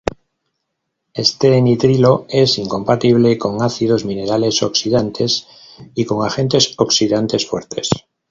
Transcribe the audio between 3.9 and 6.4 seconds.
minerales oxidantes y con